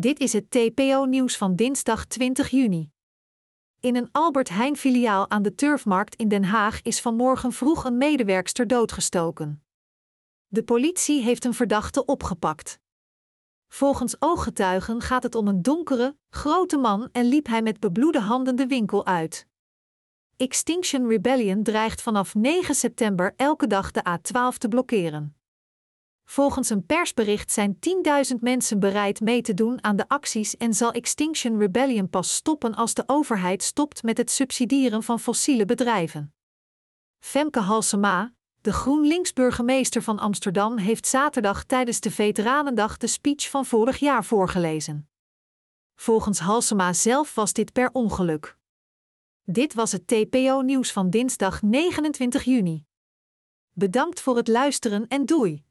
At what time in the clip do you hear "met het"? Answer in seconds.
34.02-34.30